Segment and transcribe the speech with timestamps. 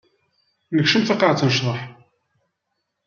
[0.75, 1.79] Nekcem taqaɛet n ccḍeḥ.